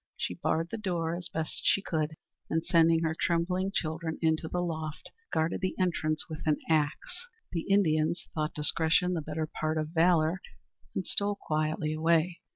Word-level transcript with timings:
She 0.17 0.33
barred 0.33 0.69
the 0.71 0.79
door 0.79 1.15
as 1.15 1.29
best 1.29 1.61
she 1.63 1.79
could, 1.79 2.15
and 2.49 2.65
sending 2.65 3.03
her 3.03 3.13
trembling 3.13 3.71
children 3.71 4.17
into 4.19 4.47
the 4.47 4.59
loft, 4.63 5.11
guarded 5.31 5.61
the 5.61 5.75
entrance 5.77 6.27
with 6.27 6.39
an 6.47 6.57
axe. 6.67 7.27
The 7.51 7.67
Indians 7.69 8.25
thought 8.33 8.55
discretion 8.55 9.13
the 9.13 9.21
better 9.21 9.45
part 9.45 9.77
of 9.77 9.89
valor, 9.89 10.41
and 10.95 11.05
stole 11.05 11.35
quietly 11.39 11.93
away. 11.93 12.41